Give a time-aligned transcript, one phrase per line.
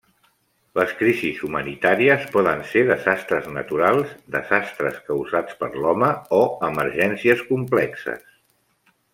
[0.77, 6.43] Les crisis humanitàries poden ser desastres naturals, desastres causats per l'home o
[6.73, 8.27] emergències complexes.